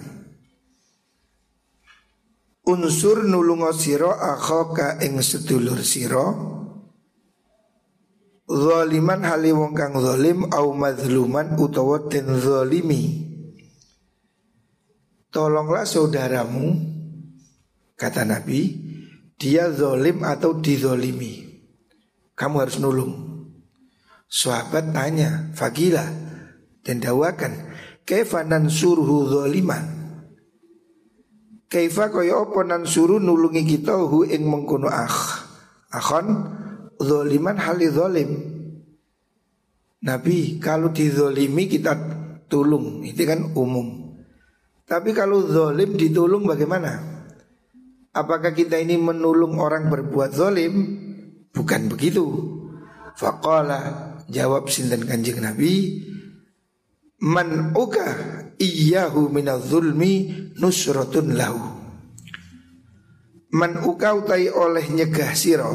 unsur 2.68 3.24
nulunga 3.24 3.72
sira 3.72 4.12
akhaka 4.36 5.00
ing 5.08 5.24
sedulur 5.24 5.80
sira 5.84 6.36
zaliman 8.48 9.24
hali 9.24 9.56
wong 9.56 9.72
kang 9.72 9.96
zalim 10.04 10.52
au 10.52 10.76
mazluman 10.76 11.56
utawa 11.60 12.12
den 12.12 12.28
zalimi 12.44 13.23
tolonglah 15.34 15.84
saudaramu 15.84 16.78
kata 17.98 18.24
Nabi 18.24 18.78
dia 19.42 19.74
zalim 19.74 20.22
atau 20.22 20.62
dizolimi. 20.62 21.50
Kamu 22.38 22.56
harus 22.62 22.78
nulung. 22.78 23.14
Sahabat 24.30 24.94
tanya 24.94 25.54
fagilah 25.54 26.10
dan 26.82 26.98
dawakan 27.02 27.54
kaifa 28.02 28.42
nansuruhu 28.42 29.30
zaliman 29.30 29.86
kaifa 31.70 32.10
kaya 32.10 32.42
apa 32.42 32.62
nansuru 32.66 33.22
nulungi 33.22 33.66
kita 33.66 33.98
hu 34.06 34.26
ing 34.26 34.46
mengkono 34.46 34.90
akh? 34.90 35.46
Akhon 35.94 36.26
zaliman 36.98 37.58
hali 37.62 37.90
zalim 37.94 38.32
Nabi 40.02 40.58
kalau 40.58 40.90
dizolimi 40.90 41.70
kita 41.70 41.94
tulung. 42.50 43.06
Itu 43.06 43.26
kan 43.30 43.54
umum 43.54 44.03
tapi 44.94 45.10
kalau 45.18 45.42
zalim 45.50 45.98
ditulung 45.98 46.46
bagaimana 46.46 47.14
Apakah 48.14 48.54
kita 48.54 48.78
ini 48.78 48.94
menulung 48.94 49.58
orang 49.58 49.90
berbuat 49.90 50.38
zalim? 50.38 51.02
Bukan 51.50 51.90
begitu. 51.90 52.30
Faqala 53.18 54.14
jawab 54.30 54.70
sinten 54.70 55.06
kanjeng 55.10 55.42
Nabi 55.42 56.02
Man 57.22 57.74
uka 57.78 58.06
iyyahu 58.58 59.30
minadzulmi 59.34 60.14
nusratun 60.58 61.38
lahu 61.38 61.62
Man 63.54 63.86
uka 63.86 64.18
utai 64.18 64.50
oleh 64.50 64.86
nyegah 64.90 65.34
siro 65.38 65.74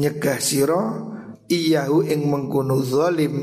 Nyegah 0.00 0.40
siro 0.40 0.82
Iyahu 1.44 2.08
ing 2.08 2.24
mengkunu 2.24 2.80
zalim 2.80 3.34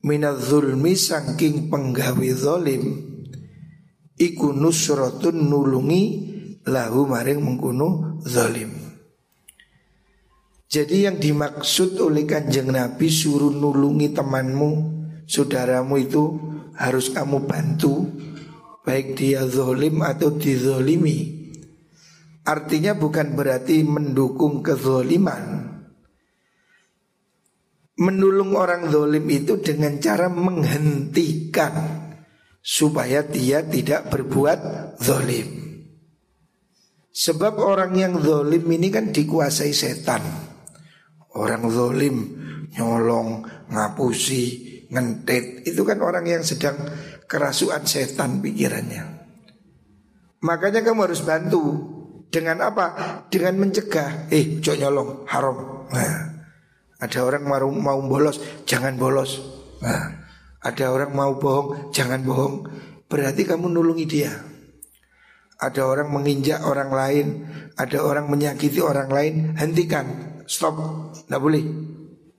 Minadzulmi 0.00 0.96
saking 0.96 1.68
penggawe 1.68 2.30
zalim 2.32 2.84
Iku 4.20 4.52
nusratun 4.52 5.48
nulungi 5.48 6.02
lahu 6.68 7.08
maring 7.08 7.40
mengkunu 7.40 8.20
zalim 8.24 8.90
jadi 10.70 11.10
yang 11.10 11.18
dimaksud 11.18 11.98
oleh 11.98 12.30
kanjeng 12.30 12.70
Nabi 12.70 13.10
suruh 13.10 13.50
nulungi 13.50 14.14
temanmu, 14.14 14.70
saudaramu 15.26 15.98
itu 15.98 16.38
harus 16.78 17.10
kamu 17.10 17.42
bantu 17.42 18.06
Baik 18.80 19.14
dia 19.20 19.44
zolim 19.44 20.00
atau 20.00 20.34
dizolimi. 20.34 21.36
Artinya 22.42 22.96
bukan 22.96 23.36
berarti 23.36 23.84
mendukung 23.84 24.64
kezoliman 24.64 25.69
Menulung 28.00 28.56
orang 28.56 28.88
zolim 28.88 29.28
itu 29.28 29.60
dengan 29.60 30.00
cara 30.00 30.32
menghentikan 30.32 31.72
Supaya 32.60 33.20
dia 33.24 33.60
tidak 33.60 34.08
berbuat 34.08 34.58
zolim 35.00 35.60
Sebab 37.10 37.58
orang 37.58 37.92
yang 37.98 38.14
zolim 38.22 38.62
ini 38.70 38.86
kan 38.88 39.10
dikuasai 39.10 39.74
setan. 39.74 40.22
Orang 41.34 41.66
zolim 41.68 42.16
nyolong, 42.70 43.42
ngapusi, 43.70 44.46
ngentit 44.88 45.66
Itu 45.66 45.82
kan 45.82 45.98
orang 46.00 46.26
yang 46.26 46.42
sedang 46.46 46.78
kerasuan 47.26 47.82
setan 47.82 48.38
pikirannya. 48.38 49.04
Makanya 50.40 50.80
kamu 50.86 51.10
harus 51.10 51.22
bantu. 51.26 51.62
Dengan 52.30 52.62
apa? 52.62 52.86
Dengan 53.26 53.58
mencegah. 53.58 54.30
Eh, 54.30 54.62
cok 54.62 54.78
nyolong, 54.78 55.26
haram. 55.26 55.90
Nah, 55.90 56.29
Ada 57.00 57.24
orang 57.24 57.48
mau, 57.48 57.68
mau 57.72 58.00
bolos, 58.04 58.36
jangan 58.68 59.00
bolos. 59.00 59.40
Nah, 59.80 60.20
Ada 60.60 60.92
orang 60.92 61.16
mau 61.16 61.40
bohong, 61.40 61.88
jangan 61.88 62.20
bohong. 62.20 62.68
Berarti 63.08 63.48
kamu 63.48 63.72
nulungi 63.72 64.04
dia. 64.04 64.28
Ada 65.56 65.88
orang 65.88 66.12
menginjak 66.12 66.60
orang 66.60 66.92
lain, 66.92 67.26
ada 67.80 68.04
orang 68.04 68.28
menyakiti 68.28 68.84
orang 68.84 69.08
lain, 69.08 69.56
hentikan. 69.56 70.36
Stop, 70.44 70.76
nggak 71.28 71.40
boleh. 71.40 71.64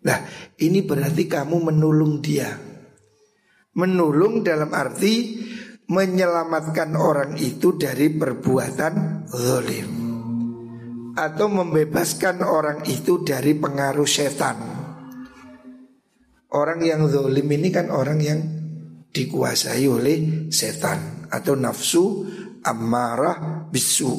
Nah, 0.05 0.19
ini 0.61 0.85
berarti 0.85 1.25
kamu 1.25 1.73
menulung 1.73 2.21
dia. 2.21 2.49
Menulung 3.73 4.45
dalam 4.45 4.69
arti 4.69 5.41
menyelamatkan 5.89 6.93
orang 6.93 7.41
itu 7.41 7.73
dari 7.73 8.13
perbuatan 8.13 9.25
zalim 9.33 10.00
atau 11.15 11.47
membebaskan 11.51 12.43
orang 12.43 12.87
itu 12.87 13.23
dari 13.23 13.55
pengaruh 13.55 14.07
setan. 14.07 14.57
Orang 16.51 16.83
yang 16.83 17.07
zalim 17.07 17.47
ini 17.47 17.71
kan 17.71 17.87
orang 17.87 18.19
yang 18.19 18.39
dikuasai 19.11 19.87
oleh 19.87 20.51
setan 20.51 21.27
atau 21.31 21.55
nafsu 21.55 22.27
amarah 22.63 23.67
bisu. 23.71 24.11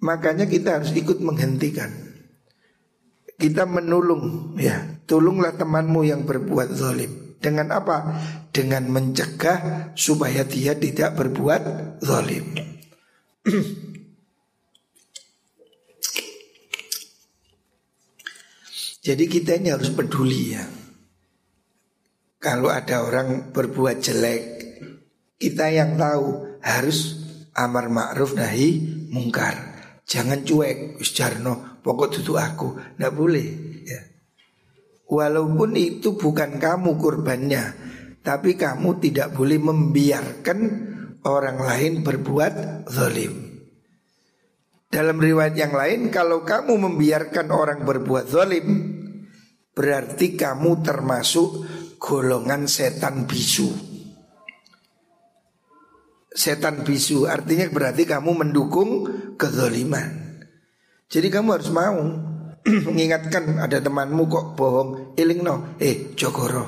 Makanya 0.00 0.48
kita 0.48 0.80
harus 0.80 0.92
ikut 0.96 1.20
menghentikan. 1.20 1.90
Kita 3.38 3.68
menulung 3.68 4.56
ya. 4.58 4.98
Tolonglah 5.08 5.56
temanmu 5.56 6.04
yang 6.04 6.28
berbuat 6.28 6.68
zalim 6.76 7.28
dengan 7.40 7.72
apa? 7.72 8.20
Dengan 8.52 8.90
mencegah 8.92 9.92
supaya 9.96 10.44
dia 10.44 10.76
tidak 10.76 11.16
berbuat 11.16 11.62
zalim 12.02 12.44
jadi 19.08 19.24
kita 19.24 19.56
ini 19.56 19.72
harus 19.72 19.88
peduli 19.88 20.52
ya. 20.52 20.68
Kalau 22.36 22.68
ada 22.68 23.08
orang 23.08 23.56
berbuat 23.56 24.04
jelek 24.04 24.42
kita 25.40 25.72
yang 25.72 25.96
tahu 25.96 26.60
harus 26.60 27.16
amar 27.56 27.88
ma'ruf 27.88 28.36
nahi 28.36 28.76
mungkar. 29.08 29.80
Jangan 30.04 30.44
cuek 30.44 31.00
Jarno 31.00 31.80
Pokok 31.80 32.20
itu 32.20 32.36
aku. 32.36 32.76
Tidak 32.76 33.12
boleh 33.16 33.48
ya. 33.88 34.00
Walaupun 35.08 35.72
itu 35.76 36.16
bukan 36.16 36.60
kamu 36.60 37.00
kurbannya 37.00 37.64
Tapi 38.20 38.60
kamu 38.60 39.00
tidak 39.00 39.32
boleh 39.32 39.56
membiarkan 39.56 40.58
Orang 41.24 41.60
lain 41.60 42.04
berbuat 42.04 42.84
zalim. 42.88 43.64
Dalam 44.88 45.16
riwayat 45.16 45.56
yang 45.56 45.72
lain 45.76 46.00
Kalau 46.08 46.44
kamu 46.44 46.76
membiarkan 46.76 47.46
orang 47.52 47.84
berbuat 47.84 48.32
zalim 48.32 48.97
Berarti 49.78 50.34
kamu 50.34 50.82
termasuk 50.82 51.62
golongan 52.02 52.66
setan 52.66 53.30
bisu. 53.30 53.70
Setan 56.34 56.82
bisu 56.82 57.30
artinya 57.30 57.70
berarti 57.70 58.02
kamu 58.02 58.42
mendukung 58.42 59.06
kezaliman. 59.38 60.42
Jadi 61.06 61.30
kamu 61.30 61.48
harus 61.54 61.70
mau 61.70 61.94
mengingatkan 62.90 63.62
ada 63.62 63.78
temanmu 63.78 64.26
kok 64.26 64.46
bohong 64.58 65.14
Iling 65.14 65.46
no, 65.46 65.78
eh 65.78 66.10
Jogoro. 66.18 66.66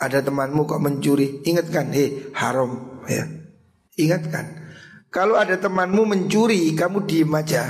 Ada 0.00 0.24
temanmu 0.24 0.64
kok 0.64 0.80
mencuri 0.80 1.44
Ingatkan, 1.44 1.92
eh 1.92 2.32
haram 2.32 3.04
ya. 3.04 3.28
Ingatkan. 4.00 4.64
Kalau 5.12 5.36
ada 5.36 5.60
temanmu 5.60 6.08
mencuri 6.08 6.72
Kamu 6.72 7.04
diem 7.04 7.36
aja. 7.36 7.68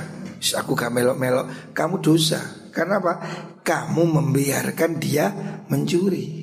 Aku 0.62 0.78
gak 0.78 0.94
melok-melok 0.94 1.74
Kamu 1.74 1.98
dosa 1.98 2.61
Karena 2.72 2.98
apa? 2.98 3.14
Kamu 3.60 4.02
membiarkan 4.18 4.96
dia 4.96 5.28
mencuri. 5.68 6.40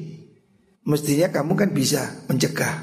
Mestinya 0.85 1.27
kamu 1.33 1.53
kan 1.57 1.69
bisa 1.73 2.25
mencegah. 2.29 2.75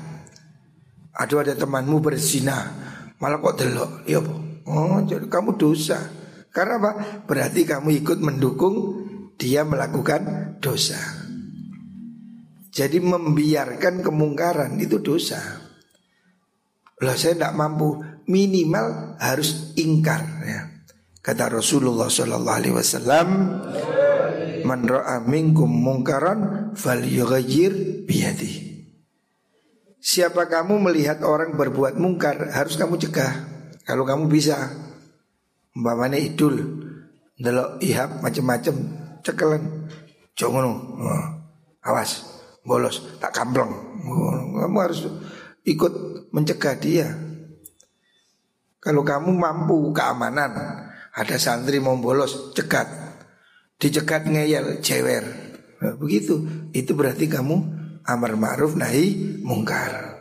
Aduh 1.16 1.40
ada 1.40 1.54
temanmu 1.54 2.02
berzina. 2.02 2.74
Malah 3.16 3.40
kok 3.40 3.56
delok? 3.56 4.04
Ya 4.04 4.20
Oh 4.66 4.98
jadi 5.06 5.30
kamu 5.30 5.56
dosa. 5.56 5.96
Karena 6.50 6.82
apa? 6.82 6.92
Berarti 7.24 7.62
kamu 7.62 8.02
ikut 8.02 8.18
mendukung 8.18 9.06
Dia 9.36 9.68
melakukan 9.68 10.56
dosa. 10.64 10.96
Jadi 12.72 13.04
membiarkan 13.04 14.00
kemungkaran 14.00 14.80
itu 14.80 14.96
dosa. 15.04 15.36
Lah 17.04 17.16
saya 17.20 17.36
tidak 17.36 17.52
mampu. 17.52 18.00
Minimal 18.26 19.20
harus 19.20 19.76
ingkar 19.76 20.24
ya 20.42 20.75
Kata 21.26 21.50
Rasulullah 21.50 22.06
Sallallahu 22.06 22.54
Alaihi 22.54 22.76
Wasallam, 22.78 23.28
"Man 24.62 24.86
ra'a 24.86 25.26
minkum 25.26 25.66
mungkaran 25.66 26.70
falyughayyir 26.78 28.06
biyadi." 28.06 28.78
Siapa 29.98 30.46
kamu 30.46 30.78
melihat 30.86 31.26
orang 31.26 31.58
berbuat 31.58 31.98
mungkar 31.98 32.54
harus 32.54 32.78
kamu 32.78 32.94
cegah. 33.02 33.42
Kalau 33.82 34.06
kamu 34.06 34.30
bisa, 34.30 34.70
umpamanya 35.74 36.14
idul, 36.14 36.62
delok 37.34 37.82
ihab 37.82 38.22
macam-macam, 38.22 38.74
cekelan, 39.26 39.90
jangan 40.38 40.78
oh, 40.78 41.26
awas, 41.82 42.22
bolos, 42.62 43.02
tak 43.18 43.34
kampleng. 43.34 43.74
Oh, 44.06 44.62
kamu 44.62 44.78
harus 44.78 45.10
ikut 45.66 45.90
mencegah 46.30 46.78
dia. 46.78 47.10
Kalau 48.78 49.02
kamu 49.02 49.34
mampu 49.34 49.90
keamanan, 49.90 50.85
ada 51.16 51.40
santri 51.40 51.80
mau 51.80 51.96
bolos, 51.96 52.52
cekat. 52.52 52.84
Dicekat 53.80 54.28
ngeyel, 54.28 54.84
cewer. 54.84 55.24
Nah, 55.80 55.96
begitu. 55.96 56.44
Itu 56.76 56.92
berarti 56.92 57.24
kamu 57.24 57.56
amar 58.04 58.36
ma'ruf 58.36 58.76
nahi 58.76 59.40
mungkar. 59.40 60.20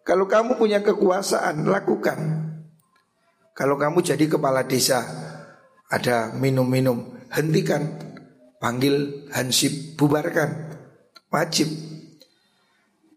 Kalau 0.00 0.24
kamu 0.24 0.56
punya 0.56 0.80
kekuasaan, 0.80 1.68
lakukan. 1.68 2.18
Kalau 3.52 3.76
kamu 3.76 4.00
jadi 4.00 4.24
kepala 4.24 4.64
desa, 4.64 5.04
ada 5.92 6.32
minum-minum, 6.32 7.20
hentikan. 7.28 8.00
Panggil 8.64 9.28
hansip, 9.28 10.00
bubarkan. 10.00 10.72
Wajib. 11.28 11.68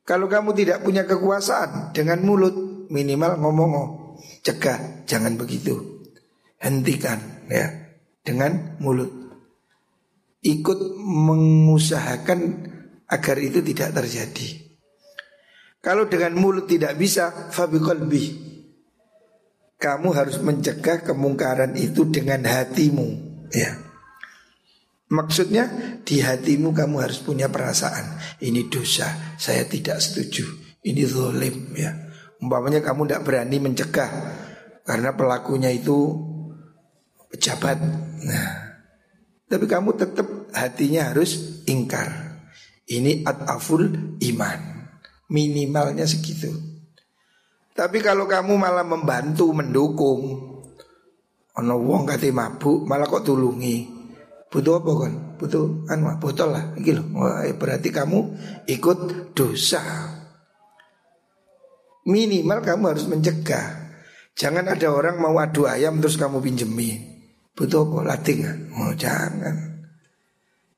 Kalau 0.04 0.28
kamu 0.28 0.52
tidak 0.60 0.84
punya 0.84 1.08
kekuasaan 1.08 1.96
dengan 1.96 2.20
mulut, 2.20 2.88
minimal 2.92 3.40
ngomong, 3.40 3.74
cegah, 4.44 5.08
jangan 5.08 5.36
begitu 5.40 5.97
hentikan 6.62 7.48
ya 7.48 7.94
dengan 8.22 8.78
mulut. 8.82 9.10
Ikut 10.44 10.80
mengusahakan 11.02 12.40
agar 13.08 13.38
itu 13.40 13.60
tidak 13.64 13.96
terjadi. 13.96 14.68
Kalau 15.82 16.12
dengan 16.12 16.36
mulut 16.36 16.68
tidak 16.68 17.00
bisa, 17.00 17.50
fabiqalbi. 17.52 18.46
Kamu 19.78 20.10
harus 20.10 20.42
mencegah 20.42 21.06
kemungkaran 21.06 21.78
itu 21.78 22.10
dengan 22.10 22.42
hatimu, 22.50 23.08
ya. 23.54 23.88
Maksudnya 25.08 25.72
di 26.04 26.20
hatimu 26.20 26.76
kamu 26.76 27.00
harus 27.00 27.24
punya 27.24 27.48
perasaan 27.48 28.20
Ini 28.44 28.68
dosa, 28.68 29.08
saya 29.40 29.64
tidak 29.64 30.04
setuju 30.04 30.44
Ini 30.84 31.04
zolim 31.08 31.72
ya 31.80 31.96
Umpamanya 32.44 32.84
kamu 32.84 33.08
tidak 33.08 33.24
berani 33.24 33.56
mencegah 33.56 34.12
Karena 34.84 35.16
pelakunya 35.16 35.72
itu 35.72 36.12
pejabat. 37.32 37.78
Nah, 38.24 38.50
tapi 39.48 39.66
kamu 39.68 39.96
tetap 39.96 40.28
hatinya 40.52 41.12
harus 41.12 41.64
ingkar. 41.68 42.40
Ini 42.88 43.28
ataful 43.28 44.16
iman. 44.20 44.60
Minimalnya 45.28 46.08
segitu. 46.08 46.52
Tapi 47.76 48.00
kalau 48.00 48.26
kamu 48.26 48.56
malah 48.56 48.88
membantu, 48.88 49.52
mendukung, 49.52 50.22
ono 51.54 51.76
wong 51.78 52.08
kate 52.08 52.32
mabuk, 52.32 52.88
malah 52.88 53.06
kok 53.06 53.28
tulungi. 53.28 53.98
Butuh 54.48 54.80
apa 54.80 54.92
kan? 55.04 55.14
Butuh 55.36 55.84
anu 55.92 56.16
botol 56.24 56.56
lah. 56.56 56.72
Wah, 57.14 57.44
berarti 57.60 57.92
kamu 57.92 58.20
ikut 58.72 59.00
dosa. 59.36 59.84
Minimal 62.08 62.64
kamu 62.64 62.84
harus 62.96 63.06
mencegah. 63.12 63.92
Jangan 64.38 64.72
ada 64.72 64.88
orang 64.88 65.20
mau 65.20 65.36
adu 65.36 65.68
ayam 65.68 66.00
terus 66.00 66.16
kamu 66.16 66.40
pinjemin. 66.40 67.17
Butuh 67.58 67.90
apa? 67.90 68.14
Latih 68.14 68.38
Oh 68.78 68.94
jangan. 68.94 69.82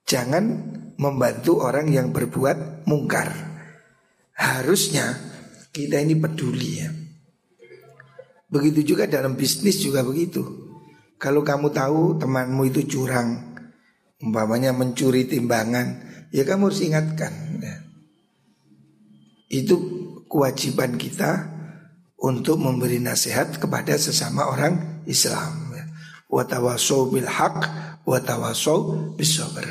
Jangan 0.07 0.43
membantu 0.95 1.59
orang 1.59 1.91
yang 1.91 2.15
berbuat 2.15 2.87
mungkar. 2.87 3.27
Harusnya 4.39 5.19
kita 5.75 5.99
ini 5.99 6.15
peduli 6.15 6.71
ya. 6.79 6.89
Begitu 8.47 8.95
juga 8.95 9.11
dalam 9.11 9.35
bisnis 9.35 9.83
juga 9.83 10.07
begitu. 10.07 10.41
Kalau 11.19 11.43
kamu 11.43 11.67
tahu 11.75 12.15
temanmu 12.15 12.71
itu 12.71 12.87
curang 12.87 13.51
Umpamanya 14.19 14.75
mencuri 14.75 15.27
timbangan 15.27 16.07
Ya 16.31 16.47
kamu 16.47 16.69
harus 16.69 16.79
ingatkan 16.85 17.59
ya. 17.59 17.75
Itu 19.49 19.75
kewajiban 20.29 20.95
kita 20.95 21.49
untuk 22.21 22.61
memberi 22.61 23.01
nasihat 23.01 23.57
kepada 23.57 23.97
sesama 23.97 24.45
orang 24.45 25.03
Islam 25.09 25.58
watawasau 26.29 27.09
bil 27.09 27.25
haq 27.25 27.57
watawasau 28.05 29.11
bisabar. 29.17 29.65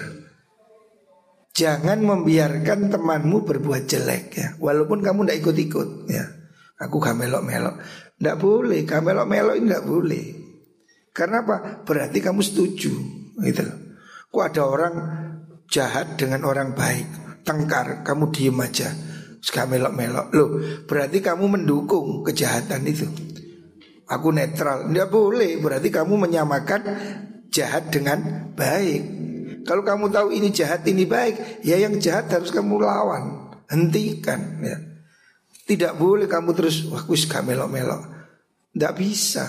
Jangan 1.55 1.99
membiarkan 2.03 2.91
temanmu 2.91 3.43
berbuat 3.43 3.91
jelek 3.91 4.25
ya, 4.39 4.49
walaupun 4.63 5.03
kamu 5.03 5.27
tidak 5.27 5.39
ikut-ikut 5.43 5.89
ya. 6.07 6.25
Aku 6.79 7.03
gak 7.03 7.19
melok-melok, 7.19 7.83
tidak 8.15 8.37
boleh, 8.39 8.87
gak 8.87 9.03
melok-melok 9.03 9.59
ini 9.59 9.67
tidak 9.67 9.87
boleh. 9.91 10.25
Karena 11.11 11.43
apa? 11.43 11.83
Berarti 11.83 12.23
kamu 12.23 12.39
setuju, 12.39 12.95
gitu. 13.43 13.67
Kok 14.31 14.45
ada 14.47 14.63
orang 14.63 14.95
jahat 15.67 16.15
dengan 16.15 16.47
orang 16.47 16.79
baik, 16.79 17.43
tengkar, 17.43 18.07
kamu 18.07 18.31
diem 18.31 18.55
aja, 18.63 18.95
gak 19.43 19.67
melok-melok. 19.67 20.27
Loh, 20.31 20.51
berarti 20.87 21.19
kamu 21.19 21.59
mendukung 21.59 22.23
kejahatan 22.23 22.87
itu. 22.87 23.11
Aku 24.09 24.33
netral. 24.33 24.89
Tidak 24.89 25.09
boleh. 25.13 25.61
Berarti 25.61 25.93
kamu 25.93 26.17
menyamakan 26.17 26.81
jahat 27.53 27.93
dengan 27.93 28.51
baik. 28.57 29.03
Kalau 29.69 29.85
kamu 29.85 30.09
tahu 30.09 30.29
ini 30.33 30.49
jahat 30.49 30.81
ini 30.89 31.05
baik 31.05 31.61
Ya 31.61 31.77
yang 31.77 32.01
jahat 32.01 32.33
harus 32.33 32.49
kamu 32.49 32.81
lawan. 32.81 33.53
Hentikan 33.69 34.65
ya. 34.65 34.81
Tidak 35.69 36.01
boleh 36.01 36.25
kamu 36.25 36.57
terus 36.57 36.89
Wah 36.89 37.05
kus 37.05 37.29
melok-melok. 37.29 38.03
Tidak 38.73 38.93
bisa. 38.97 39.45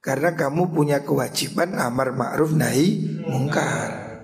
Karena 0.00 0.36
kamu 0.36 0.72
punya 0.72 1.00
kewajiban 1.04 1.76
Amar 1.76 2.12
ma'ruf 2.12 2.52
nahi 2.52 3.20
mungkar. 3.24 4.20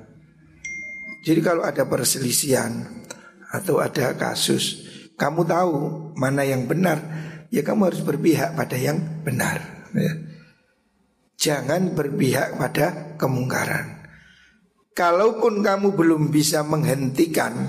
Jadi 1.25 1.41
kalau 1.43 1.67
ada 1.67 1.85
perselisihan 1.85 3.03
Atau 3.51 3.83
ada 3.83 4.15
kasus 4.15 4.87
Kamu 5.19 5.43
tahu 5.43 5.75
mana 6.15 6.47
yang 6.47 6.71
benar 6.71 7.26
ya 7.51 7.63
kamu 7.63 7.93
harus 7.93 8.03
berpihak 8.03 8.55
pada 8.55 8.77
yang 8.77 8.99
benar. 9.23 9.89
Ya. 9.95 10.13
Jangan 11.37 11.93
berpihak 11.93 12.57
pada 12.57 13.17
kemungkaran. 13.21 14.09
Kalaupun 14.97 15.61
kamu 15.61 15.93
belum 15.93 16.33
bisa 16.33 16.65
menghentikan, 16.65 17.69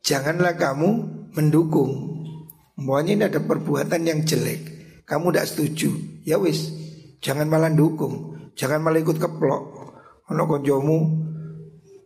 janganlah 0.00 0.56
kamu 0.56 0.90
mendukung. 1.36 2.16
Pokoknya 2.74 3.12
ini 3.12 3.24
ada 3.28 3.40
perbuatan 3.44 4.02
yang 4.02 4.24
jelek, 4.24 4.62
kamu 5.04 5.30
tidak 5.30 5.46
setuju, 5.52 5.90
ya 6.26 6.40
wis, 6.40 6.72
jangan 7.22 7.46
malah 7.46 7.70
dukung, 7.70 8.34
jangan 8.58 8.82
malah 8.82 8.98
ikut 8.98 9.20
keplok. 9.20 9.62
Ono 10.32 10.42
konjomu 10.48 10.96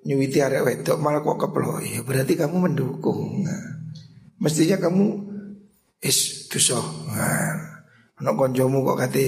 nyuwiti 0.04 0.42
arek 0.42 0.66
wedok 0.66 0.98
malah 0.98 1.22
kok 1.22 1.38
keplok, 1.48 1.78
ya 1.87 2.02
berarti 2.02 2.35
kamu 2.37 2.68
mendukung. 2.68 3.46
Nah, 3.46 3.62
mestinya 4.42 4.76
kamu 4.83 5.07
is 6.02 6.38
dosa. 6.48 6.80
Nah, 7.12 7.54
ana 8.18 8.30
kancamu 8.34 8.82
kok 8.82 8.98
kate 9.04 9.26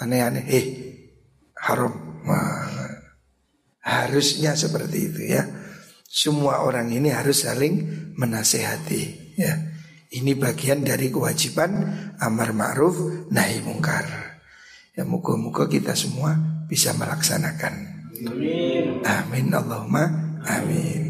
aneh-aneh, 0.00 0.44
eh 0.48 0.66
haram. 1.60 1.92
Nah, 2.26 2.66
Harusnya 3.86 4.58
seperti 4.58 4.98
itu 5.14 5.22
ya. 5.30 5.46
Semua 6.10 6.66
orang 6.66 6.90
ini 6.90 7.14
harus 7.14 7.46
saling 7.46 7.86
menasehati 8.18 9.02
ya. 9.38 9.54
Ini 10.10 10.34
bagian 10.34 10.82
dari 10.82 11.06
kewajiban 11.06 11.86
amar 12.18 12.50
ma'ruf 12.50 13.30
nahi 13.30 13.62
mungkar. 13.62 14.06
Ya 14.98 15.06
muka-muka 15.06 15.70
kita 15.70 15.94
semua 15.94 16.34
bisa 16.66 16.98
melaksanakan. 16.98 17.74
Amin. 18.26 19.06
Amin 19.06 19.46
Allahumma 19.54 20.02
amin. 20.42 21.05